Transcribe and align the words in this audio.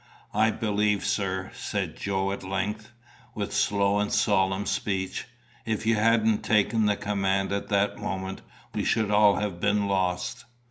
"I 0.33 0.49
believe, 0.49 1.05
sir," 1.05 1.51
said 1.53 1.95
Joe 1.95 2.31
at 2.31 2.41
length, 2.43 2.91
with 3.35 3.53
slow 3.53 3.99
and 3.99 4.11
solemn 4.11 4.65
speech, 4.65 5.27
"if 5.63 5.85
you 5.85 5.93
hadn't 5.93 6.43
taken 6.43 6.87
the 6.87 6.95
command 6.95 7.51
at 7.51 7.67
that 7.67 7.99
moment 7.99 8.41
we 8.73 8.83
should 8.83 9.11
all 9.11 9.35
have 9.35 9.59
been 9.59 9.87
lost." 9.87 10.45